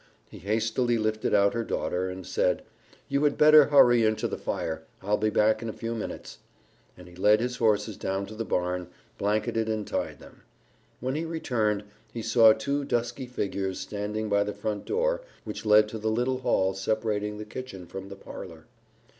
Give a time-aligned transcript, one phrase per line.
[0.31, 2.63] He hastily lifted out her daughter, and said,
[3.07, 4.81] "You had getter hurry in to the fire.
[5.03, 6.39] I'll be back in a few minutes,"
[6.97, 8.87] and he led his horses down to the barn,
[9.19, 10.41] blanketed and tied them.
[11.01, 15.87] When he returned, he saw two dusky figures standing by the front door which led
[15.89, 18.65] to the little hall separating the kitchen from the parlor.